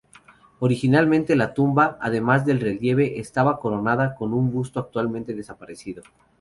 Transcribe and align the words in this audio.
Originalmente 0.57 1.35
la 1.35 1.53
tumba, 1.53 1.99
además 2.01 2.43
del 2.43 2.59
relieve, 2.59 3.19
estaba 3.19 3.59
coronada 3.59 4.15
con 4.15 4.33
un 4.33 4.49
busto, 4.49 4.79
actualmente 4.79 5.35
desaparecido. 5.35 6.01